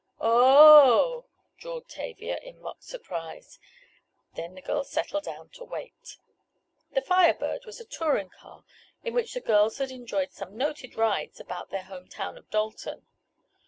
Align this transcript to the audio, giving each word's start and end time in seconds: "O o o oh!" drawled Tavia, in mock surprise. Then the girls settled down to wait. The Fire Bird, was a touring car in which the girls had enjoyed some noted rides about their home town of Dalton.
"O 0.19 0.29
o 0.31 0.31
o 0.33 0.83
oh!" 0.93 1.25
drawled 1.59 1.87
Tavia, 1.87 2.37
in 2.39 2.59
mock 2.59 2.77
surprise. 2.81 3.59
Then 4.33 4.55
the 4.55 4.61
girls 4.63 4.89
settled 4.89 5.25
down 5.25 5.49
to 5.49 5.63
wait. 5.63 6.17
The 6.93 7.03
Fire 7.03 7.35
Bird, 7.35 7.67
was 7.67 7.79
a 7.79 7.85
touring 7.85 8.29
car 8.29 8.63
in 9.03 9.13
which 9.13 9.35
the 9.35 9.41
girls 9.41 9.77
had 9.77 9.91
enjoyed 9.91 10.31
some 10.31 10.57
noted 10.57 10.95
rides 10.95 11.39
about 11.39 11.69
their 11.69 11.83
home 11.83 12.07
town 12.07 12.35
of 12.35 12.49
Dalton. 12.49 13.05